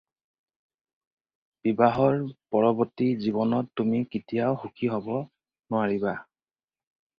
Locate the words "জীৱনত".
3.27-3.71